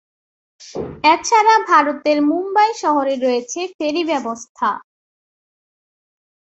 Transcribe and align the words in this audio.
এছাড়া 1.05 1.55
ভারতের 1.69 2.17
মুম্বাই 2.29 2.71
শহরে 2.81 3.15
রয়েছে 3.17 3.59
ফেরী 3.77 4.03
ব্যবস্থা। 4.03 4.69